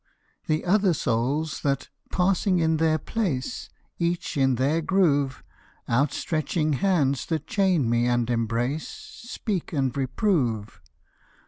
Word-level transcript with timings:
The 0.47 0.65
other 0.65 0.95
souls 0.95 1.61
that, 1.61 1.89
passing 2.11 2.57
in 2.57 2.77
their 2.77 2.97
place, 2.97 3.69
Each 3.99 4.35
in 4.35 4.55
their 4.55 4.81
groove; 4.81 5.43
Out 5.87 6.11
stretching 6.11 6.73
hands 6.73 7.23
that 7.27 7.45
chain 7.45 7.87
me 7.87 8.07
and 8.07 8.27
embrace, 8.27 8.89
Speak 8.89 9.71
and 9.73 9.95
reprove. 9.95 10.81